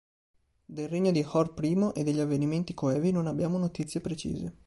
[0.65, 4.55] Del regno di Hor I e degli avvenimenti coevi non abbiamo notizie precise.